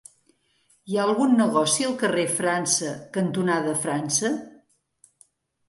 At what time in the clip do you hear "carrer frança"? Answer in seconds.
2.05-2.95